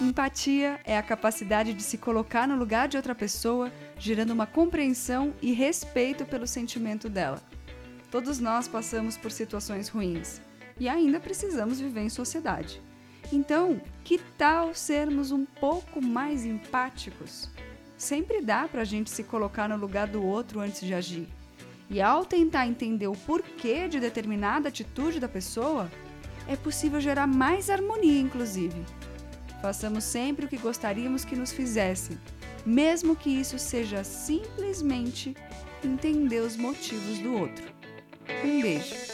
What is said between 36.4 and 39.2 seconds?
os motivos do outro. Um beijo.